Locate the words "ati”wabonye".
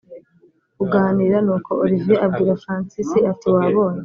3.31-3.99